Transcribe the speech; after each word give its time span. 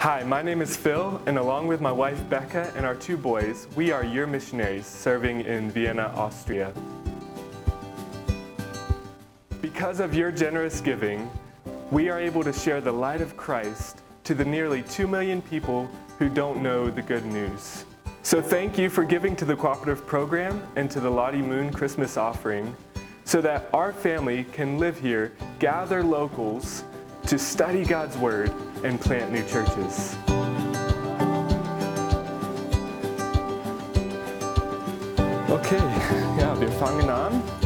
Hi, 0.00 0.22
my 0.22 0.42
name 0.42 0.62
is 0.62 0.76
Phil, 0.76 1.20
and 1.26 1.38
along 1.38 1.66
with 1.66 1.80
my 1.80 1.90
wife 1.90 2.22
Becca 2.30 2.72
and 2.76 2.86
our 2.86 2.94
two 2.94 3.16
boys, 3.16 3.66
we 3.74 3.90
are 3.90 4.04
your 4.04 4.28
missionaries 4.28 4.86
serving 4.86 5.40
in 5.40 5.72
Vienna, 5.72 6.12
Austria. 6.14 6.72
Because 9.60 9.98
of 9.98 10.14
your 10.14 10.30
generous 10.30 10.80
giving, 10.80 11.28
we 11.90 12.10
are 12.10 12.20
able 12.20 12.44
to 12.44 12.52
share 12.52 12.80
the 12.80 12.92
light 12.92 13.20
of 13.20 13.36
Christ 13.36 14.02
to 14.22 14.34
the 14.34 14.44
nearly 14.44 14.84
2 14.84 15.08
million 15.08 15.42
people 15.42 15.90
who 16.20 16.28
don't 16.28 16.62
know 16.62 16.88
the 16.90 17.02
good 17.02 17.26
news. 17.26 17.84
So 18.22 18.40
thank 18.40 18.78
you 18.78 18.90
for 18.90 19.02
giving 19.02 19.34
to 19.34 19.44
the 19.44 19.56
cooperative 19.56 20.06
program 20.06 20.62
and 20.76 20.88
to 20.92 21.00
the 21.00 21.10
Lottie 21.10 21.42
Moon 21.42 21.72
Christmas 21.72 22.16
offering 22.16 22.76
so 23.24 23.40
that 23.40 23.68
our 23.72 23.92
family 23.92 24.44
can 24.52 24.78
live 24.78 25.00
here, 25.00 25.32
gather 25.58 26.04
locals 26.04 26.84
to 27.26 27.36
study 27.36 27.84
God's 27.84 28.16
Word 28.16 28.52
and 28.84 29.00
plant 29.00 29.32
new 29.32 29.42
churches. 29.42 30.16
Okay, 35.50 35.76
ja, 36.38 36.58
wir 36.60 36.70
fangen 36.72 37.10
an. 37.10 37.57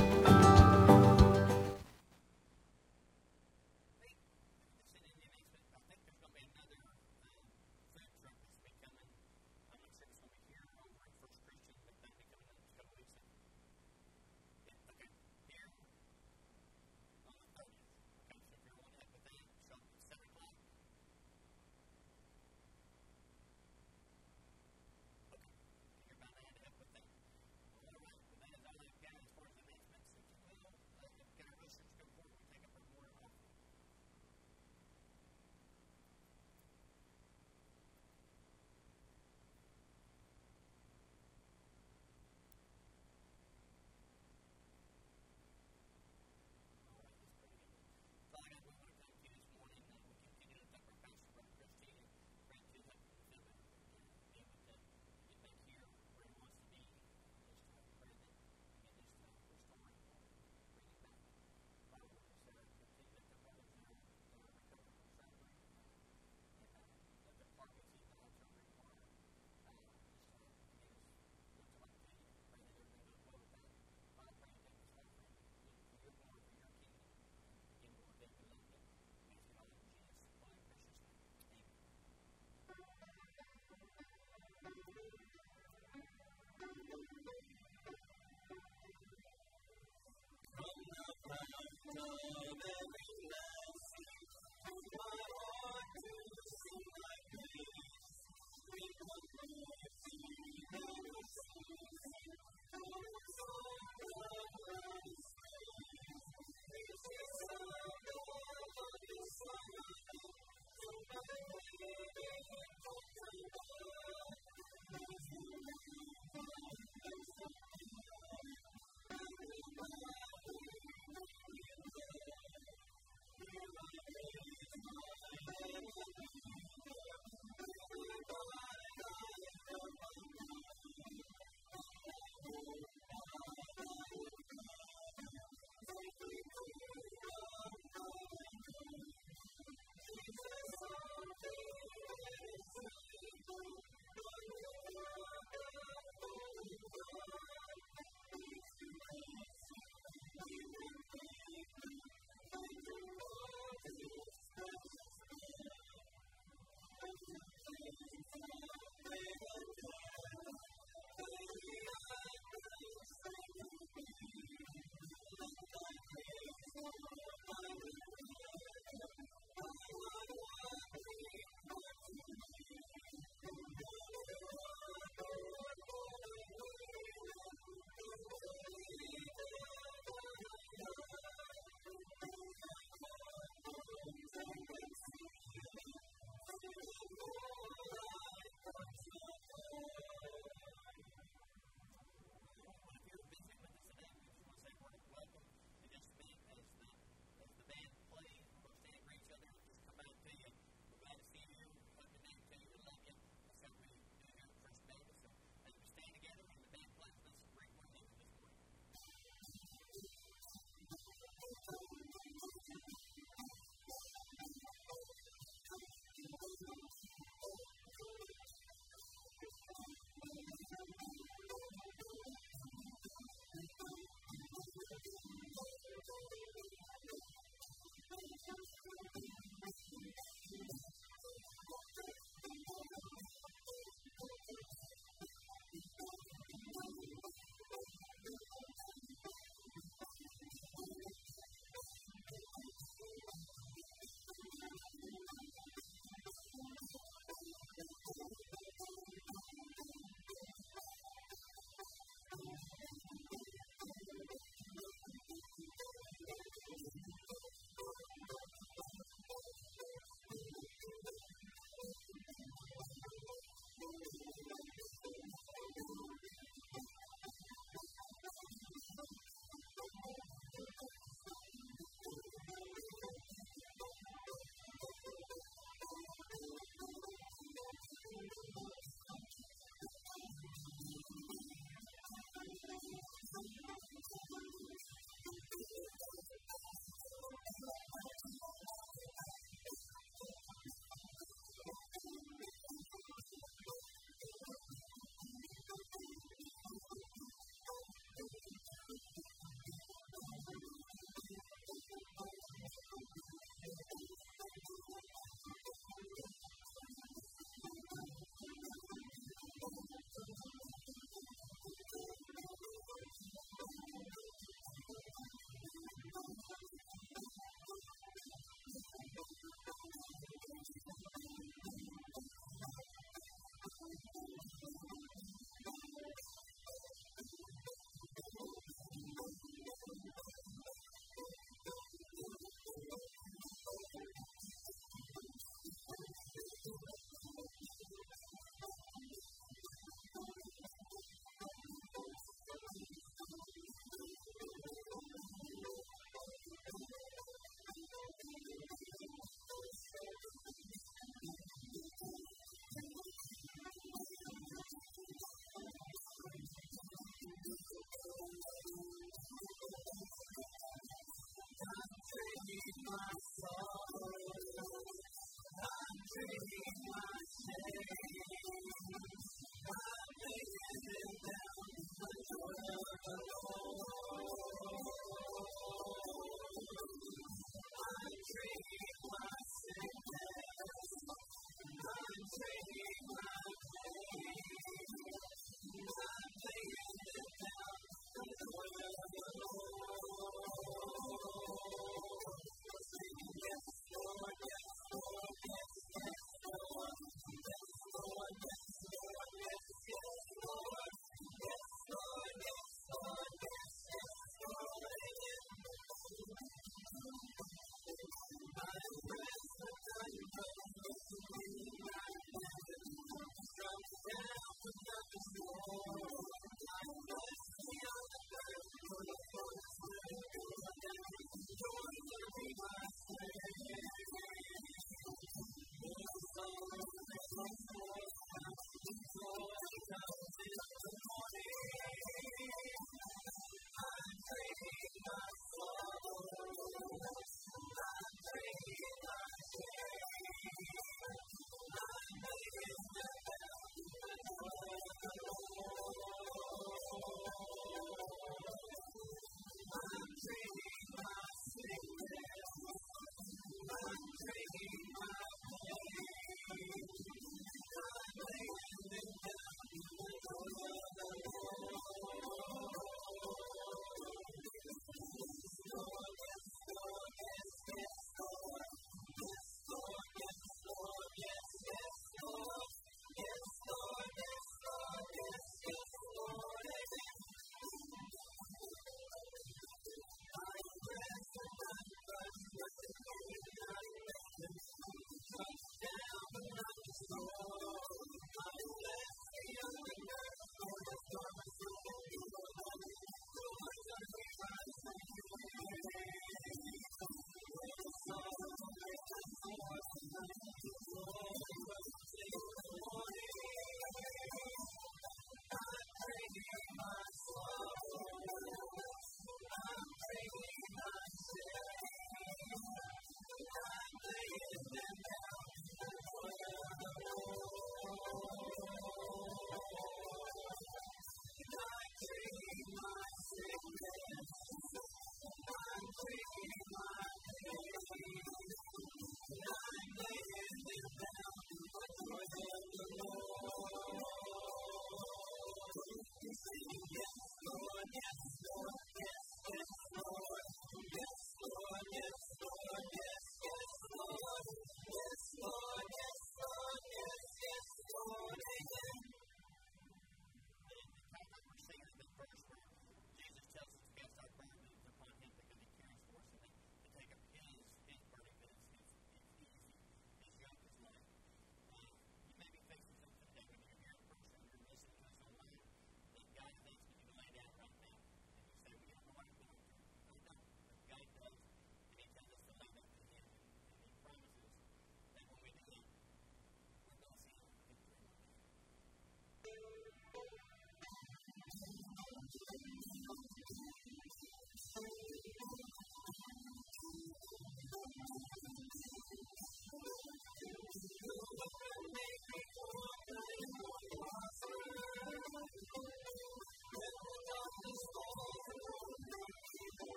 Lord. 487.22 487.61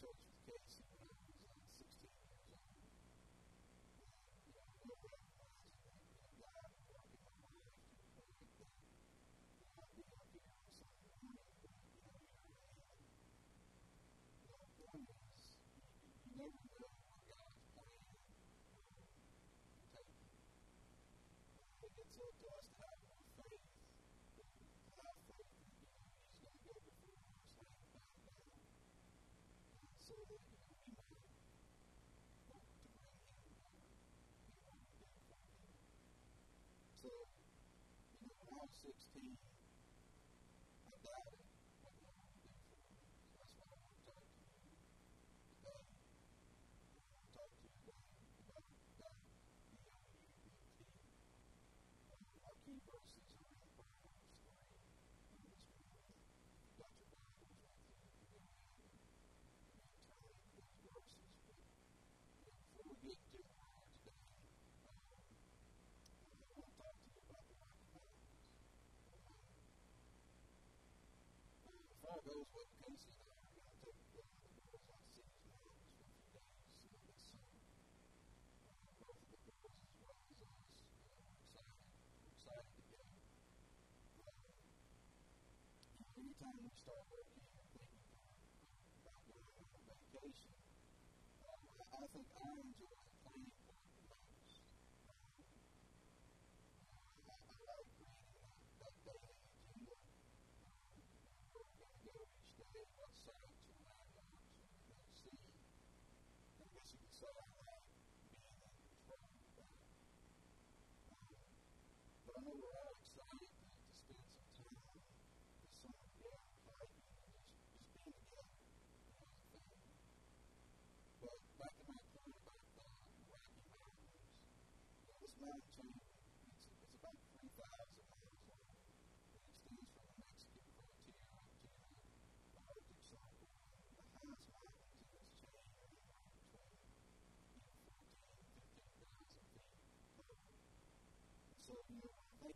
George's 0.00 0.38
case 0.46 0.77
16 38.88 39.57
deals 72.38 72.54
with 72.54 72.70
comes 72.84 73.02
to 73.02 73.17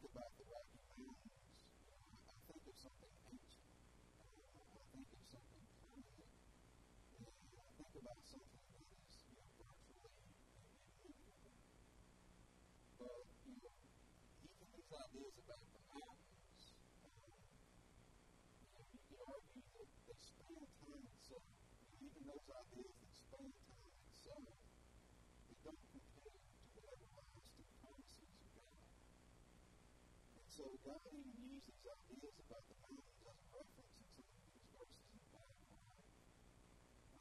think 0.03 0.19
about 0.19 0.35
the 0.35 0.43
Rocky 0.51 0.83
Mountains, 0.99 1.47
I 2.27 2.35
think 2.51 2.67
of 2.67 2.75
something 2.75 3.15
ancient. 3.23 3.71
I 4.19 4.83
think 4.91 5.07
of 5.15 5.23
something 5.31 5.63
permanent. 5.79 6.35
I 7.23 7.71
think 7.79 7.95
about 8.03 8.19
something 8.27 8.63
that 8.67 8.83
is, 8.83 9.15
you 9.31 9.39
know, 9.39 9.47
virtually 9.63 10.11
immovable. 11.07 11.55
But, 12.99 13.15
you 13.47 13.55
know, 13.63 13.79
even 14.43 14.67
these 14.75 14.91
ideas 14.91 15.35
about 15.39 15.63
the 15.71 15.82
God 30.83 30.99
even 31.15 31.39
used 31.47 31.71
these 31.71 31.87
ideas 31.87 32.35
about 32.43 32.67
the 32.67 32.75
mountains 32.83 33.23
as 33.23 33.39
references 33.55 33.55
reference 33.55 33.95
in 34.03 34.27
some 34.27 34.35
of 34.35 34.51
these 34.51 34.67
verses 34.75 34.99
in 34.99 35.19
the 35.23 35.31
Bible. 35.31 35.63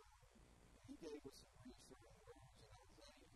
Um, 0.02 0.18
he 0.90 0.98
gave 0.98 1.22
us 1.22 1.38
some 1.46 1.54
reassuring 1.62 2.18
words 2.26 2.58
in 2.58 2.74
Isaiah. 2.74 3.30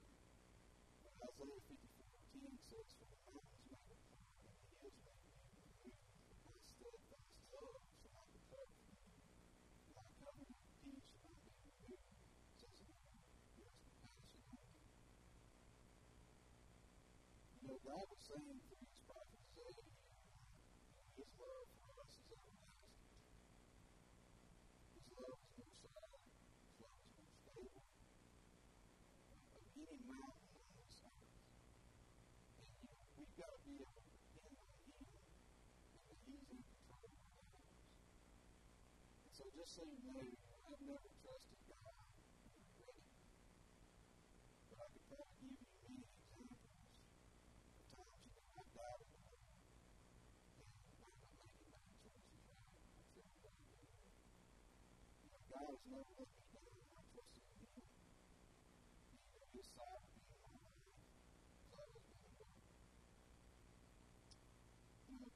When 1.05 1.13
Isaiah 1.29 1.61
54 1.61 2.41
10 2.41 2.57
says, 2.57 2.87
For 2.97 3.05
the 3.05 3.21
mountains 3.21 3.69
may 3.69 3.85
depart 3.85 4.33
and 4.49 4.53
the 4.57 4.65
hills 4.81 4.97
may 5.05 5.13
be 5.21 5.29
removed, 5.45 6.01
but 6.41 6.57
steadfast 6.73 7.37
love 7.53 7.85
shall 7.85 8.09
not 8.17 8.25
depart 8.33 8.69
from 8.81 8.97
you. 8.97 9.13
My 9.93 10.09
covenant 10.25 10.57
of 10.57 10.73
peace 10.81 11.05
shall 11.05 11.21
not 11.21 11.37
be 11.37 11.53
removed, 11.53 12.01
says 12.57 12.73
the 12.81 12.89
Lord. 12.97 13.21
There 13.61 13.69
is 13.69 13.77
compassion 13.93 14.41
on 14.41 14.57
you. 14.73 14.81
You 17.61 17.65
know, 17.69 17.77
God 17.85 18.05
was 18.09 18.21
saying 18.25 18.74
his 21.25 21.41
love 21.41 21.65
for 21.81 21.89
us 22.05 22.13
is 22.21 22.29
everlasting. 22.29 23.01
His 24.93 25.07
love 25.17 25.41
is 25.41 25.57
more 25.57 25.73
solid. 25.81 26.21
His 26.61 26.77
love 26.77 27.01
is 27.01 27.17
more 27.17 27.33
stable. 27.41 27.85
But 29.49 29.63
any 29.73 29.97
mountain 30.05 30.53
on 30.53 30.69
this 30.77 31.01
earth, 31.01 31.33
and 32.61 32.69
you 32.77 32.93
know, 32.93 33.01
we've 33.17 33.35
got 33.41 33.49
to 33.49 33.59
be 33.65 33.73
able 33.81 33.97
to 33.97 34.13
depend 34.13 34.53
on 34.53 34.75
Him 34.85 35.01
because 35.97 36.19
He's 36.29 36.45
in 36.45 36.61
control 36.61 37.09
of 37.09 37.17
our 37.25 37.45
lives. 37.57 37.89
And 39.25 39.33
so 39.33 39.43
just 39.49 39.71
so 39.73 39.81
you 39.81 39.97
know, 40.05 40.21
I've 40.69 40.81
never 40.85 41.09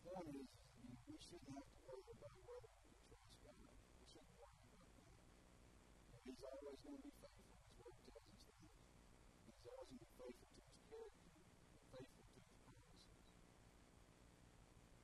point 0.09 0.41
is, 0.41 0.49
we 1.05 1.15
shouldn't 1.21 1.53
have 1.53 1.69
to 1.69 1.77
worry 1.85 2.09
about 2.17 2.33
whether 2.49 2.65
we 2.65 2.97
trust 3.05 3.29
God. 3.45 3.77
We 4.01 4.05
shouldn't 4.09 4.35
worry 4.41 4.57
about 4.57 4.89
that. 4.97 5.13
He's 6.25 6.41
always 6.41 6.79
going 6.81 6.97
to 6.97 7.03
be 7.05 7.13
faithful. 7.13 7.45
He's 9.45 9.65
always 9.69 10.01
faithful 10.17 10.49
to 10.49 10.57
his 10.57 10.81
faithful 11.93 12.25
to 12.25 12.39
his 12.41 12.57
promises. 12.65 13.05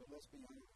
But 0.02 0.08
let's 0.10 0.26
be 0.26 0.42
honest. 0.42 0.75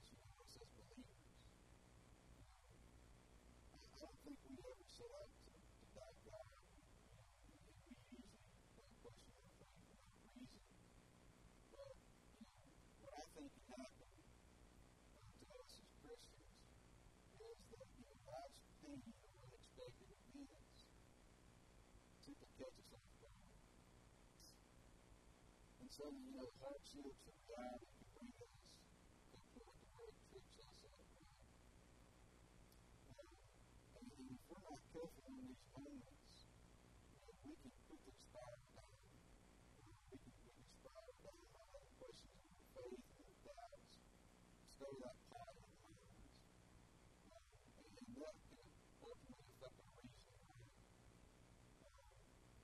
Catch 22.60 22.76
us 22.76 22.92
off 22.92 23.08
guard. 23.24 23.40
And 25.80 25.88
so, 25.88 26.04
you 26.12 26.36
know, 26.36 26.52
hardships 26.60 27.24
and 27.24 27.40
reality 27.48 27.88
can 27.88 28.08
bring 28.20 28.36
us 28.36 28.52
to 28.60 29.36
a 29.36 29.40
point 29.56 29.80
where 29.96 30.12
it 30.12 30.20
trips 30.28 30.60
us 30.60 30.76
up. 30.92 31.08
And, 33.96 34.12
if 34.12 34.44
we're 34.52 34.60
not 34.60 34.80
careful 34.92 35.24
in 35.32 35.40
these 35.40 35.64
moments, 35.72 36.52
you 37.16 37.24
know, 37.24 37.32
we 37.48 37.56
can 37.64 37.72
quickly 37.88 38.16
spiral 38.20 38.60
down. 38.76 39.00
Uh, 39.80 39.88
we 40.12 40.20
can 40.20 40.36
quickly 40.44 40.68
spiral 40.84 41.16
down 41.24 41.44
by 41.56 41.64
having 41.64 41.96
questions 41.96 42.44
of 42.44 42.60
faith 42.76 43.08
and 43.24 43.40
doubts. 43.48 44.04
Stir 44.76 44.92
that 45.00 45.16
pot 45.32 45.48
in 45.48 45.64
our 45.64 45.80
minds. 45.80 46.28
Um, 47.32 47.44
and, 47.80 47.88
and 48.04 48.10
that 48.20 48.36
can 48.52 48.68
ultimately 49.00 49.48
affect 49.48 49.80
our 49.80 49.96
reasoning. 50.04 50.44
Right? 50.44 50.68
Um, 51.88 52.12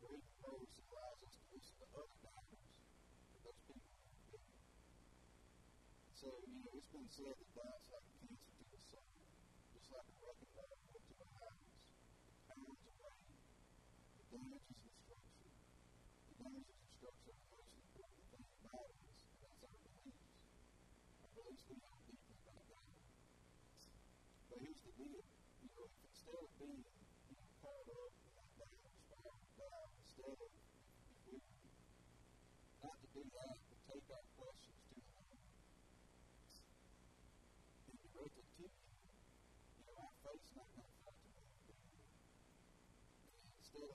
reading 0.06 0.36
Rose 0.46 0.76
allows 0.86 1.20
us 1.26 1.36
to 1.42 1.46
listen 1.56 1.76
to 1.82 1.88
other 1.98 2.18
doubters, 2.22 2.70
but 3.34 3.42
those 3.42 3.62
people 3.66 3.90
are 3.90 4.16
big. 4.30 4.46
So, 6.26 6.34
you 6.42 6.58
know, 6.58 6.74
it's 6.74 6.90
been 6.90 7.06
said 7.06 7.38
that 7.38 7.54
doubt's 7.54 7.86
like 7.94 8.02
cancer 8.18 8.50
to 8.58 8.66
the 8.66 8.82
soul, 8.82 9.06
just 9.78 9.94
like 9.94 10.10
a 10.10 10.18
wrecking 10.26 10.50
ball 10.58 10.74
to 10.74 11.14
a 11.22 11.30
house. 11.38 11.70
It 12.26 12.42
pounds 12.50 12.82
away. 12.82 13.14
It 13.30 14.26
damages 14.34 14.74
the 14.74 14.90
structure. 15.06 15.54
It 15.54 16.36
damages 16.42 16.78
the 16.82 16.90
structure 16.98 17.30
of 17.30 17.38
the 17.46 17.54
most 17.54 17.78
important 17.78 18.26
thing 18.26 18.42
about 18.58 18.90
us, 18.90 19.06
and 19.06 19.38
that's 19.38 19.62
our 19.70 19.78
beliefs. 19.86 20.26
Our 21.22 21.30
beliefs 21.30 21.66
we 21.70 21.78
have 21.86 22.00
deeply 22.10 22.38
about 22.42 22.66
God. 22.74 22.90
But 24.50 24.58
here's 24.66 24.82
the 24.82 24.94
deal. 24.98 25.22
You 25.30 25.70
know, 25.78 25.86
if 25.86 25.94
instead 26.10 26.42
of 26.42 26.50
being, 26.58 26.90
you 26.90 27.34
know, 27.38 27.46
caught 27.62 27.86
up 27.86 28.14
in 28.18 28.34
that 28.34 28.50
downward 28.58 28.98
spiral 28.98 29.30
of 29.30 29.50
doubt, 29.62 29.94
instead 30.02 30.34
of, 30.42 30.50
if 30.50 31.22
we 31.30 31.38
not 32.82 32.98
to 32.98 33.08
do 33.14 33.22
that, 33.30 33.62
but 33.70 33.78
take 33.94 34.10
our 34.10 34.26
questions 34.42 34.82
to 34.90 34.98
the 34.98 35.06
Lord 35.06 35.38
and 37.86 37.98
direct 38.02 38.38
it 38.38 38.48
to 38.58 38.66
Him, 38.66 38.74
you 39.76 39.84
know, 39.86 39.96
our 40.02 40.14
faith's 40.24 40.52
not 40.56 40.68
going 40.74 40.86
to 40.86 40.96
falter 41.04 41.30
when 41.36 41.46
we 41.46 41.58
do 41.66 41.74
that. 41.76 42.16
And 43.26 43.52
instead 43.60 43.90
of 43.90 43.95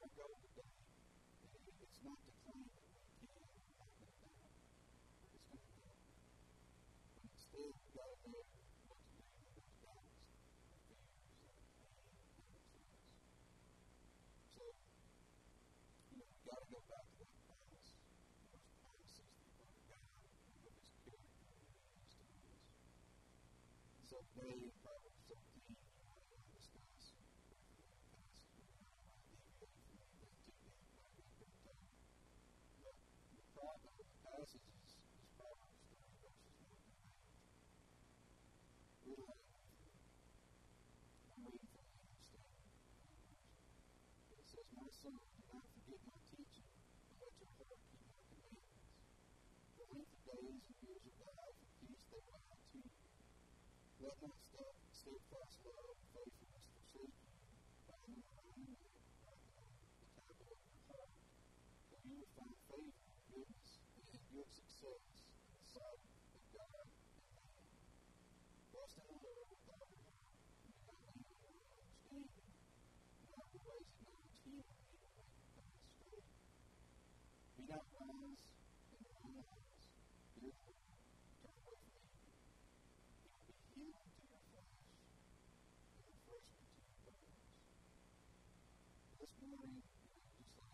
So, 0.00 0.08
you 16.10 16.16
know, 16.16 16.24
got 16.48 16.58
to 16.60 16.66
go 16.72 16.80
back 16.88 17.04
to 17.04 17.16
that 17.20 17.32
that 17.44 17.64
and. 17.68 17.92
So 24.10 24.16
in 24.64 24.72
Proverbs 24.82 25.22
13, 25.28 25.70
you 25.70 26.02
want 26.08 26.24
to 26.26 26.36
discuss 26.50 27.14
briefly 27.46 27.84
a 27.84 28.00
passage. 28.10 28.42
We're 28.50 28.66
not 28.66 29.20
going 29.22 29.38
to 29.38 29.52
deviate 29.54 29.70
from 29.70 29.94
anything 29.94 30.34
too 30.42 30.56
deep 30.66 30.82
by 30.98 31.08
that 31.14 31.30
great 31.38 31.54
time. 31.62 31.86
But 32.82 32.96
the 33.30 33.44
problem 33.54 33.86
of 33.86 33.94
the 34.02 34.08
passage 34.26 34.66
is, 34.66 34.98
is 34.98 35.28
Proverbs 35.38 35.78
3, 35.94 36.00
verses 36.26 36.52
1 36.58 36.74
through 36.80 37.14
8. 37.14 37.20
Read 39.06 39.18
along 39.20 39.38
with 39.40 39.78
me. 39.78 39.94
I'm 41.30 41.40
reading 41.46 41.70
from 41.70 41.86
the 41.86 42.02
English 42.02 42.26
Standard 42.34 42.58
Version. 42.66 42.82
It 44.34 44.46
says, 44.50 44.66
My 44.74 44.88
son, 44.90 45.16
do 45.16 45.42
not 45.54 45.64
forget 45.70 46.00
my 46.10 46.18
teaching, 46.34 46.68
but 47.20 47.30
let 47.38 47.50
your 47.56 47.68
heart 47.70 47.78
keep 47.90 48.02
my 48.10 48.22
commandments. 48.26 48.74
For 49.78 49.86
length 49.94 50.12
of 50.14 50.22
days 50.26 50.62
and 50.66 50.76
years 50.82 51.04
of 51.06 51.14
life 51.30 51.58
and 51.62 51.72
peace 51.78 52.04
they 52.10 52.20
will 52.26 52.42
add 52.50 52.62
to 52.70 52.78
you. 52.80 52.90
Let 54.00 54.16
not 54.24 54.40
step, 54.40 54.74
steadfast 54.96 55.60
love 55.60 55.96
faithfulness 56.16 56.66
forsake 56.72 57.12
you. 57.20 57.36
Bind 57.84 58.16
them 58.16 58.24
around 58.32 58.64
the 58.64 58.88
tablet 60.16 60.40
of 60.40 60.60
your 60.64 60.80
heart. 60.88 61.12
You 62.04 62.12
will 62.16 62.32
find 62.32 62.56
favor 62.64 63.12
goodness 63.28 63.70
and 64.00 64.20
good 64.32 64.48
success 64.48 65.04
in 65.20 65.52
the 65.52 65.64
sight 65.68 66.00
of 66.32 66.42
God 66.56 66.88
and 66.88 67.28
man. 67.28 67.68
Trust 68.72 68.96
in 69.00 69.04
the 69.04 69.20
Lord 69.20 69.46
with 69.52 69.68
all 69.68 69.84
your 69.84 70.00
heart, 70.00 70.32
and 70.64 70.72
do 70.72 70.92
not 70.96 71.12
lean 71.12 71.36
on 71.44 71.52
your 71.60 71.68
understanding. 71.76 72.48
In 73.20 73.28
all 73.36 73.52
your 73.52 73.84
acknowledge 73.84 74.40
Him, 74.48 74.64
and. 74.64 76.24
Be 77.56 77.62
not 77.68 77.84
wise 77.92 78.44
in 78.96 78.98
your 79.04 79.16
own 79.28 79.36
eyes. 79.44 79.92
Fear 80.32 80.56
the 80.56 80.72
Lord. 80.72 80.88
Turn 81.44 81.52
away 81.60 81.76
from 81.84 82.00
evil. 82.00 82.40
He 83.20 83.28
will 83.36 83.44
be 83.44 83.60
healing 83.76 84.10
to 84.10 84.24
your 84.26 84.42
flesh 84.50 84.74
and 85.94 86.04
refreshment 86.10 86.72
to 86.80 86.88
your 87.04 87.14
bones. 87.20 87.44
This 89.20 89.32
morning, 89.40 89.84
you 89.84 90.56
know, 90.56 90.68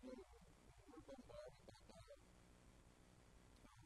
You 0.00 0.14
know, 0.14 0.24
when 0.30 0.44
we're 0.88 1.04
bombarded 1.10 1.60
by 1.66 1.78
doubt, 1.90 2.22
um, 3.66 3.82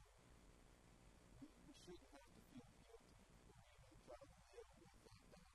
we, 1.40 1.48
we 1.64 1.72
shouldn't 1.74 2.10
have 2.14 2.28
to 2.34 2.40
feel 2.52 2.68
guilty 2.84 3.24
or 3.48 3.56
even 3.80 3.96
try 4.04 4.20
to 4.20 4.28
live 4.54 4.68
with 4.76 4.92
that 5.08 5.20
doubt. 5.32 5.54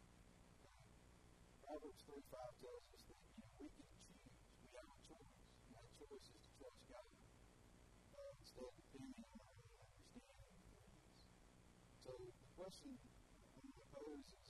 Okay? 1.59 1.68
Proverbs 1.79 2.03
3 2.11 2.19
5 2.27 2.59
tells 2.59 2.83
us 2.91 3.03
that 3.07 3.15
you 3.23 3.39
know, 3.39 3.55
we 3.55 3.71
can 3.71 3.87
choose. 3.87 4.35
We 4.59 4.67
have 4.75 4.83
a 4.83 4.99
choice. 4.99 5.31
And 5.63 5.71
that 5.79 5.87
choice 5.95 6.27
is 6.27 6.43
to 6.43 6.51
trust 6.59 6.81
God 6.91 7.07
uh, 7.07 8.35
instead 8.35 8.67
of 8.67 8.75
depending 8.83 9.23
on 9.23 9.39
our 9.39 9.55
own 9.63 9.79
understanding. 9.79 10.59
So 12.03 12.11
the 12.19 12.35
question 12.59 12.99
to 12.99 13.83
pose 13.95 14.27
is, 14.27 14.47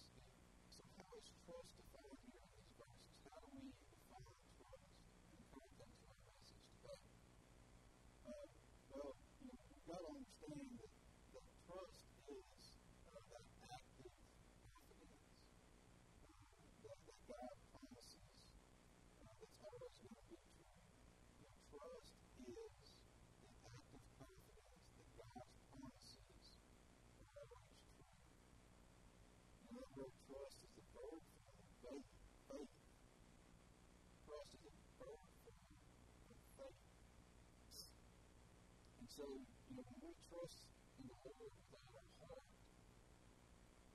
so 0.73 0.81
how 0.97 1.05
is 1.21 1.29
trust 1.45 1.69
defined 1.77 2.17
here 2.25 2.41
in 2.41 2.49
these 2.57 2.73
verses? 2.81 3.13
How 3.29 3.37
do 3.45 3.49
we 3.61 3.69
define 3.77 4.33
trust 4.57 4.89
in 5.29 5.37
the 5.37 5.45
context 5.53 6.01
of 6.01 6.09
our 6.09 6.21
message 6.33 6.65
today? 6.81 6.97
Uh, 8.25 8.49
well, 8.89 9.13
you 9.37 9.53
know, 9.53 9.65
we've 9.69 9.85
got 9.85 10.01
to 10.01 10.09
understand 10.17 10.65
that, 10.81 10.93
that 11.37 11.45
trust 11.69 12.09
is 12.25 12.73
uh, 13.05 13.21
that 13.21 13.45
active 13.69 14.13
confidence 14.73 15.29
uh, 16.25 16.33
that, 16.89 16.97
that 17.05 17.19
God 17.29 17.53
promises 17.69 18.33
uh, 19.21 19.33
that's 19.37 19.57
always 19.61 19.95
going 19.99 20.17
to 20.17 20.25
be 20.29 20.37
true. 20.49 20.69
You 21.37 21.45
know, 21.45 21.53
trust 21.69 22.13
is 22.49 22.73
the 23.41 23.49
active 23.65 24.05
confidence 24.17 24.85
that 24.97 25.09
God's 25.19 25.53
promises 25.69 26.45
are 27.19 27.29
always 27.33 27.69
true. 27.93 28.09
Another 29.69 29.93
word, 29.97 30.13
trust, 30.25 30.57
is 30.65 30.71
the 30.73 30.85
verb 30.93 31.21
form 31.29 31.57
of 31.59 31.69
faith. 31.81 32.09
faith. 32.49 32.73
Trust 34.25 34.49
is 34.53 34.63
a 34.65 34.73
verb 34.97 35.21
form 35.45 35.61
of 36.29 36.39
faith. 36.57 36.81
And 38.99 39.08
so, 39.19 39.27
you 39.27 39.75
know, 39.75 39.83
when 39.83 39.99
we 39.99 40.15
trust 40.31 40.63
in 40.95 41.03
the 41.11 41.17
Lord 41.27 41.51
with 41.51 41.75
all 41.75 41.91
our 41.99 42.07
heart, 42.23 42.47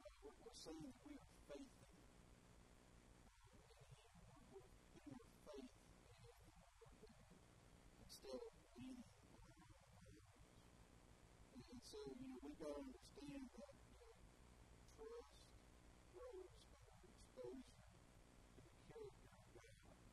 um, 0.05 0.13
we're, 0.21 0.37
we're 0.45 0.53
saying 0.53 0.85
that 0.85 1.01
we 1.01 1.17
are 1.17 1.33
faith 1.49 1.65
in 1.65 1.89
Him. 1.97 2.05
And 4.37 4.45
we're 4.53 4.69
putting 4.93 5.17
our 5.17 5.33
faith 5.49 5.73
in 5.73 6.37
instead 8.05 8.37
of 8.37 8.53
leaning 8.77 9.09
on 9.33 9.65
our 9.65 9.81
own. 10.13 10.29
And 11.73 11.81
so, 11.81 12.05
you 12.21 12.29
know, 12.29 12.37
we've 12.45 12.61
got 12.61 12.77
to 12.77 12.85
understand 12.85 13.49
that 13.57 13.73
you 13.81 13.97
know, 14.05 14.13
trust 14.93 15.41
grows 16.13 16.53
under 16.77 17.01
exposure 17.01 17.73
to 18.53 18.61
the 18.61 18.77
character 18.93 19.33
of 19.33 19.45
God. 19.57 20.05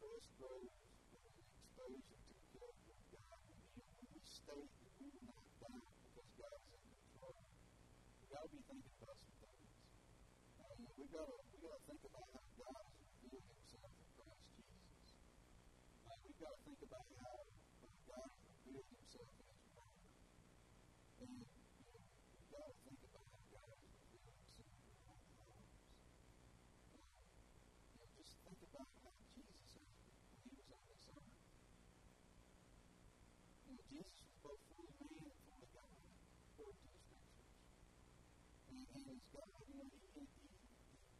Trust 0.00 0.28
grows 0.40 0.72
under 1.12 1.28
exposure 1.44 2.16
to 2.16 2.24
the 2.40 2.48
character 2.56 2.90
of 2.96 3.04
God. 3.12 3.40
When, 3.44 3.60
you 3.76 3.82
know, 3.82 3.90
when 3.96 4.06
we 4.14 4.20
state 4.24 4.70
that 4.80 4.92
we 5.00 5.06
will 5.12 5.26
not 5.26 5.44
doubt 5.60 5.92
because 6.02 6.30
God 6.36 6.56
is 6.56 6.72
in 6.76 6.84
control, 6.96 7.42
we've 8.20 8.32
got 8.32 8.42
to 8.46 8.50
be 8.52 8.60
thinking 8.66 8.94
about 9.00 9.16
some 9.18 9.36
things. 9.42 9.70
Uh, 10.60 10.72
you 10.76 10.84
know, 10.86 10.94
we've 10.96 11.05
got 11.16 11.32
we've 11.48 11.64
got 11.64 11.76
to 11.76 11.82
think 11.88 12.02
about 12.04 12.28
how 12.28 12.44
God 12.60 12.76
has 12.76 13.00
revealed 13.24 13.46
himself 13.48 13.88
in 13.96 14.08
Christ 14.20 14.44
Jesus. 14.52 15.08
Uh, 16.04 16.16
we've 16.20 16.36
got 16.36 16.52
to 16.52 16.60
think 16.68 16.80
about 16.84 17.06
how 17.16 17.36
God 18.04 18.28
has 18.36 18.44
revealed 18.52 18.88
himself 18.92 19.28
in 19.32 19.46
his 19.48 19.64
word. 19.72 19.96
And, 21.24 21.32
you 21.40 21.88
we've 22.36 22.52
got 22.52 22.68
to 22.68 22.76
think 22.84 23.00
about 23.00 23.26
how 23.32 23.40
God 23.48 23.68
himself 23.80 23.80
in 23.80 23.96
you 27.96 28.12
just 28.20 28.36
think 28.44 28.60
about 28.60 28.88
how 29.00 29.12
Jesus 29.32 29.72
he 30.44 30.52
was. 30.68 30.84
You 33.64 33.72
know, 33.72 33.84
Jesus 33.88 34.20
was 34.20 34.36
both 34.44 34.60
fully 34.68 34.92
man 35.00 35.32
and 35.32 35.36
fully 35.48 35.64
God, 35.72 35.96
to 39.06 39.24
God, 39.32 39.48
you 39.66 39.76
know, 39.76 39.88
he, 39.88 40.08
he, 40.12 40.22
he 40.22 40.56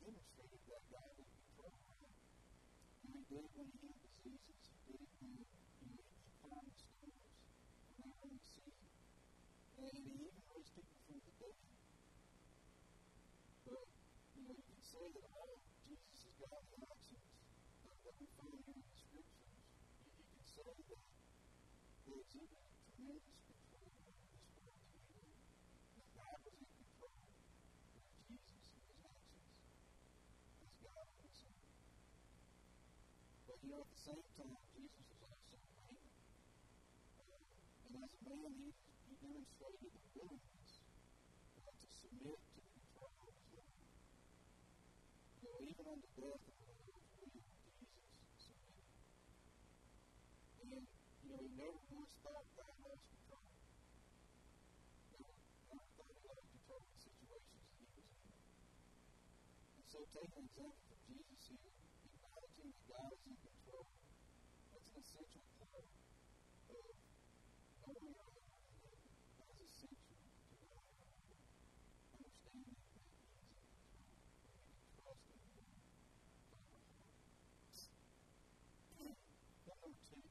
demonstrated 0.02 0.60
that 0.68 0.82
God 0.90 1.08
was 1.16 1.28
control, 1.32 1.72
right? 1.86 3.15
Did 3.26 3.42
when 3.58 3.66
he 3.66 3.78
healed 3.82 3.98
diseases. 4.06 4.70
He 4.86 4.94
did 4.94 5.02
it 5.02 5.10
when, 5.18 5.34
you 5.34 5.98
he 5.98 6.30
calmed 6.46 6.70
the 6.70 6.78
storms 6.78 7.26
when 7.90 7.98
they 7.98 8.06
were 8.06 8.22
on 8.22 8.30
the 8.30 8.38
sea. 8.38 8.70
And 9.82 9.90
he 9.90 10.14
even 10.14 10.30
raised 10.46 10.70
people 10.78 10.98
from 11.10 11.18
the 11.26 11.32
dead. 11.42 11.58
But, 13.66 13.82
you 14.30 14.42
know, 14.46 14.54
you 14.54 14.62
can 14.62 14.78
say 14.78 15.10
that 15.10 15.26
all 15.34 15.58
Jesus' 15.82 16.38
godly 16.38 16.78
actions 16.86 17.26
uh, 17.82 17.98
that 18.06 18.14
we 18.14 18.30
find 18.38 18.62
here 18.62 18.78
in 18.78 18.86
the 18.86 18.94
scriptures, 18.94 19.58
you, 20.06 20.22
can 20.22 20.46
say 20.46 20.70
that 20.86 21.02
they 22.06 22.14
exhibited 22.22 22.70
tremendous 22.94 23.42
control 23.42 23.90
over 23.90 24.22
this 24.22 24.46
world 24.54 24.70
that 24.70 24.94
we 24.94 25.18
live 25.18 25.34
in. 25.34 25.50
That 25.98 26.08
God 26.14 26.38
was 26.46 26.54
in 26.62 26.70
control 26.78 27.10
of 27.10 28.06
Jesus 28.22 28.70
and 28.70 28.86
his 28.86 29.02
actions 29.02 29.50
as 30.62 30.72
God 30.78 31.10
on 31.10 31.26
this 31.26 31.42
earth. 31.42 31.66
But 33.46 33.55
you 33.66 33.74
know, 33.74 33.82
at 33.82 33.90
the 33.90 33.98
same 33.98 34.22
time, 34.38 34.54
Jesus 34.70 35.10
was 35.10 35.26
also 35.26 35.58
a 35.58 35.66
man. 35.74 35.98
And 37.90 37.98
as 37.98 38.14
a 38.14 38.22
man, 38.30 38.50
he, 38.62 38.70
he 38.70 39.12
demonstrated 39.18 39.90
a 39.90 40.02
willingness 40.14 40.86
uh, 41.58 41.74
to 41.74 41.86
submit 41.90 42.38
to 42.46 42.58
the 42.62 42.70
control 42.78 43.10
of 43.10 43.34
his 43.34 43.42
Lord. 43.58 43.74
You 45.42 45.50
know, 45.50 45.58
even 45.66 45.82
unto 45.82 46.06
death 46.14 46.46
the 46.46 46.54
Lord's 46.62 47.10
will, 47.18 47.42
Jesus 47.42 48.38
submitted. 48.38 48.86
And, 50.62 50.86
you 51.26 51.34
know, 51.34 51.42
he 51.42 51.50
never 51.58 51.82
once 51.90 52.14
thought 52.22 52.46
God 52.54 52.70
lost 52.86 53.02
control. 53.02 53.50
Never, 55.10 55.34
never 55.74 55.86
thought 55.90 56.14
he 56.14 56.22
lost 56.22 56.46
control 56.54 56.86
of 56.86 56.90
the 56.94 57.02
situations 57.02 57.66
that 57.66 57.82
he 57.82 57.90
was 57.90 58.14
in. 58.14 58.30
And 59.74 59.84
so, 59.90 60.06
take 60.14 60.30
an 60.38 60.46
example 60.54 60.86
from 60.86 61.02
Jesus 61.10 61.50
here, 61.50 61.74
acknowledging 62.14 62.70
that 62.70 62.86
God 62.86 63.10
is 63.10 63.26
in 63.26 63.34
control. 63.42 63.86
That's 64.70 64.88
an 64.92 65.02
essential 65.02 65.42
part 65.58 65.72
of 65.74 65.86
knowing 67.86 68.14
our 68.16 68.30
Lord. 68.36 69.00
That 69.36 69.50
is 69.56 69.66
essential 69.66 70.14
to 70.14 70.54
knowing 70.54 70.70
our 70.70 70.86
Lord. 70.86 71.42
Understanding 72.14 72.76
that 72.76 72.86
He 72.86 73.02
is 73.02 73.10
in 73.10 73.26
control. 73.26 73.58
That 74.96 75.16
we 75.16 75.26
can 75.26 75.26
trust 75.26 75.26
in 75.26 75.40
Him 75.50 75.66
with 76.46 76.62
our 76.62 76.86
hearts. 76.86 77.90
Point 78.94 79.18
number 79.66 79.90
two. 80.06 80.24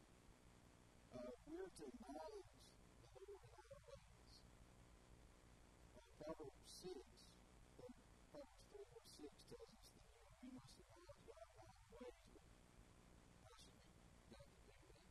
Uh, 1.15 1.31
we're 1.47 1.69
to 1.69 1.74
acknowledge 1.85 2.51
the 3.13 3.21
Lord 3.29 3.45
in 3.45 3.53
our 3.55 3.79
ways. 3.85 4.35
Proverbs 6.17 6.65
6, 6.81 6.89
uh, 6.89 7.93
Proverbs 8.33 8.65
3 8.73 8.85
verse 8.89 9.09
6 9.21 9.29
tells 9.45 9.69
us 9.69 9.85
that 9.93 10.33
you 10.41 10.49
know, 10.49 10.57
must 10.57 10.73
acknowledge 10.81 11.21
God 11.29 11.45
in 11.45 11.59
our 11.61 11.77
ways, 11.93 12.25
but 12.33 12.49
how 13.45 13.53
should 13.61 13.77
we 13.77 13.93
got 14.33 14.49
to 14.49 14.65
do 14.65 14.73
that? 14.89 15.05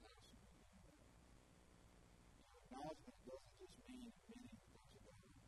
how 0.00 0.16
should 0.24 0.40
we 0.40 0.64
do 0.64 0.80
that? 0.88 1.04
You 2.32 2.40
know, 2.40 2.56
acknowledgement 2.64 3.20
doesn't 3.28 3.56
just 3.60 3.76
mean 3.84 4.04
admitting 4.08 4.56
that 4.56 4.64
there's 4.64 4.96
a 4.96 5.02
God. 5.04 5.44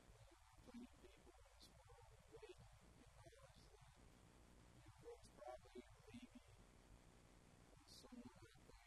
You 0.00 0.20
know, 0.20 0.28
there 0.28 0.36
are 0.36 0.60
plenty 0.68 0.84
of 0.84 0.92
people 1.00 1.32
in 1.40 1.48
this 1.48 1.64
world 1.80 2.12
who 2.12 2.36
wait 2.36 2.56
and 2.60 3.00
acknowledge 3.00 3.64
that, 3.72 3.88
you 3.88 4.84
know, 4.84 4.96
there's 5.00 5.24
probably 5.40 5.80
or 5.80 6.12
maybe 6.12 7.86
someone 7.88 8.36
out 8.40 8.60
there 8.68 8.84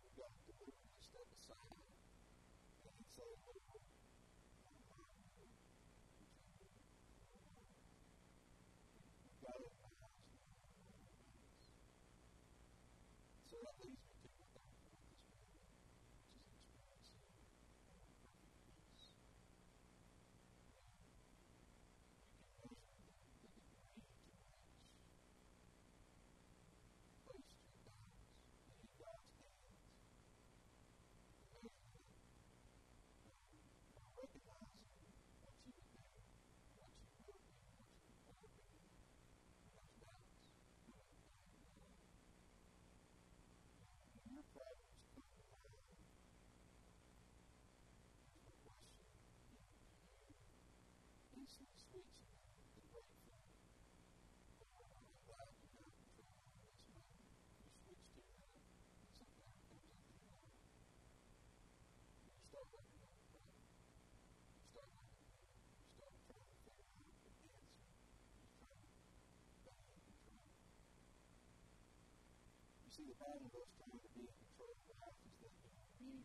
see 72.99 73.07
the 73.07 73.15
Bible 73.15 73.47
goes 73.55 73.71
down 73.79 73.95
to 73.95 74.07
being 74.11 74.27
control 74.27 74.75
of 74.75 74.91
life 74.99 75.15
is 75.23 75.31
that 75.39 75.55
you 75.55 75.71
we 76.03 76.19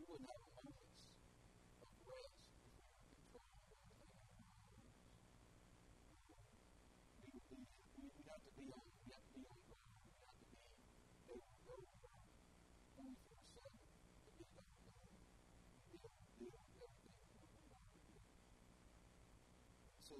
you 0.00 0.04
wouldn't 0.08 0.24
have 0.24 0.40
moments 0.56 0.88
of 1.84 1.92
rest 2.08 2.32
if 2.32 3.20
we 3.20 3.36
were 3.36 3.44
controlling 3.52 4.00
everything 4.00 4.40
in 4.40 4.72
our 4.72 4.72
lives. 4.72 4.96
We 7.20 7.28
would 7.28 7.44
be 7.44 7.60
we 7.92 8.24
have 8.24 8.40
to 8.40 8.52
be 8.56 8.72
on 8.72 8.88
we 9.04 9.12
have 9.12 9.20
to 9.20 9.36
be 9.36 9.44
on 9.44 9.60
ground. 9.68 10.00
We 10.08 10.24
have 10.24 10.40
to 10.40 10.48
be 10.48 10.64
able 11.28 11.52
to 11.52 11.60
go 11.60 11.76
to 11.76 11.96
ground 12.00 12.28
twenty 12.96 13.16
four 13.28 13.44
seven 13.52 13.76
to 13.76 14.30
be 14.32 14.48
able 14.48 14.64
to 14.64 14.80
go 14.80 14.96
to 14.96 15.12
be 15.92 16.00
able 16.00 16.08
to 16.08 16.24
deal 16.40 16.56
with 16.72 16.88
everything 16.88 17.36
that 17.36 17.52
we 17.52 17.68
want 17.68 17.84
to 17.92 18.00
do. 18.00 18.16
So 20.08 20.16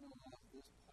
not 0.00 0.40
this 0.52 0.85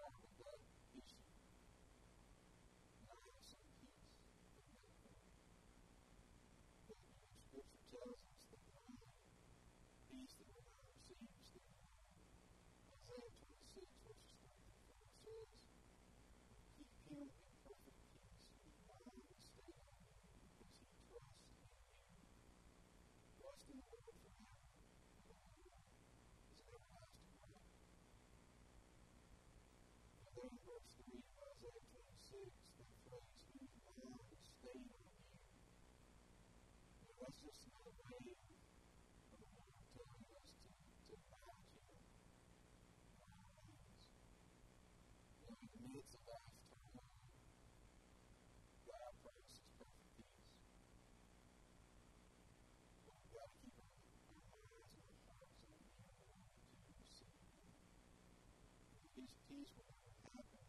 is 59.50 59.70
what 59.78 59.90
will 59.90 60.18
happen 60.34 60.62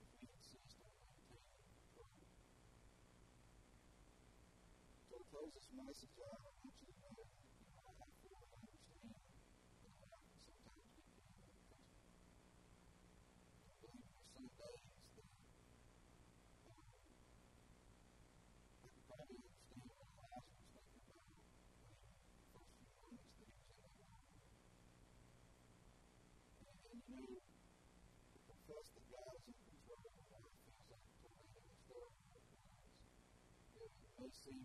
if 0.00 0.08
we 0.16 0.28
insist 0.32 0.76
on 0.80 0.92
maintaining 0.96 1.68
control. 1.92 2.08
So, 5.08 5.16
this 5.52 5.68
message 5.76 6.16
those 34.18 34.32
same 34.44 34.64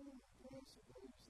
putting 0.00 0.16
in 0.16 0.20
place 0.48 0.76
of 0.80 0.84
those 0.94 1.29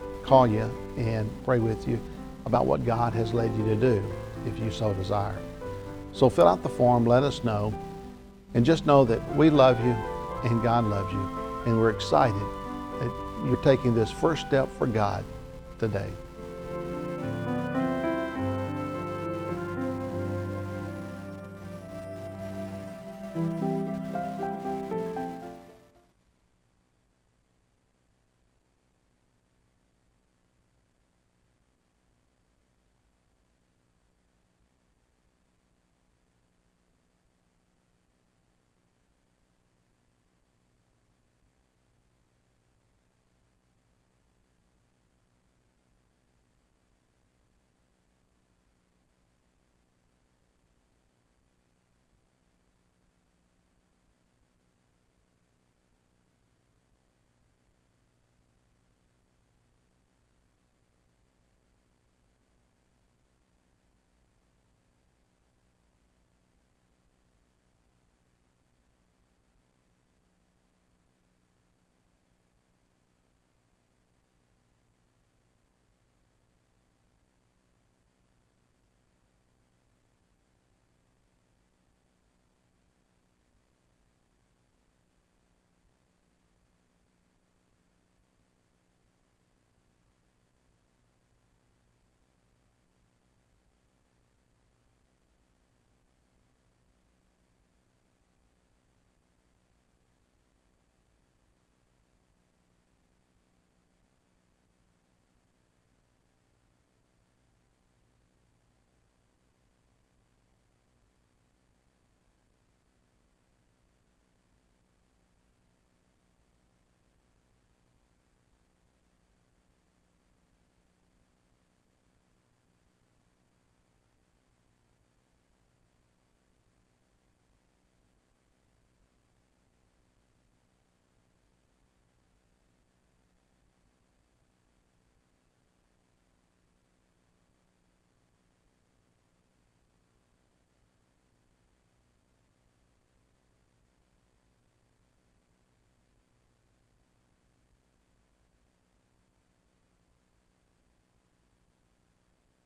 call 0.23 0.47
you 0.47 0.69
and 0.97 1.29
pray 1.43 1.59
with 1.59 1.87
you 1.87 1.99
about 2.45 2.65
what 2.65 2.85
God 2.85 3.13
has 3.13 3.33
led 3.33 3.55
you 3.57 3.65
to 3.65 3.75
do 3.75 4.03
if 4.45 4.57
you 4.59 4.71
so 4.71 4.93
desire. 4.93 5.37
So 6.13 6.29
fill 6.29 6.47
out 6.47 6.63
the 6.63 6.69
form, 6.69 7.05
let 7.05 7.23
us 7.23 7.43
know, 7.43 7.73
and 8.53 8.65
just 8.65 8.85
know 8.85 9.05
that 9.05 9.35
we 9.35 9.49
love 9.49 9.79
you 9.85 9.95
and 10.43 10.61
God 10.63 10.85
loves 10.85 11.11
you, 11.13 11.63
and 11.65 11.77
we're 11.79 11.91
excited 11.91 12.41
that 12.99 13.45
you're 13.45 13.61
taking 13.63 13.93
this 13.93 14.11
first 14.11 14.45
step 14.47 14.69
for 14.77 14.87
God 14.87 15.23
today. 15.79 16.09